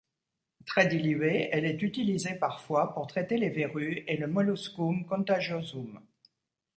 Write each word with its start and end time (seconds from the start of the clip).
Très 0.65 0.87
diluée, 0.87 1.49
elle 1.51 1.63
est 1.65 1.83
utilisée 1.83 2.33
parfois 2.33 2.91
pour 2.95 3.05
traiter 3.05 3.37
les 3.37 3.51
verrues 3.51 4.03
et 4.07 4.17
le 4.17 4.25
Molluscum 4.25 5.05
contagiosum. 5.05 5.99